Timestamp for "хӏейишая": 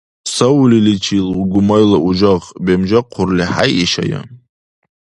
3.53-4.19